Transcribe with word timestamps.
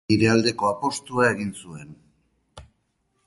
Nire 0.11 0.29
aldeko 0.35 0.69
apustua 0.69 1.27
egin 1.35 1.53
zuen. 1.65 1.93